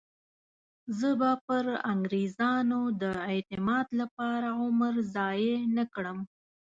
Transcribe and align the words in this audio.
زه 0.97 1.09
به 1.19 1.31
پر 1.45 1.65
انګریزانو 1.91 2.81
د 3.01 3.03
اعتماد 3.31 3.87
لپاره 3.99 4.47
عمر 4.61 4.93
ضایع 5.15 5.57
نه 5.77 5.83
کړم. 5.93 6.19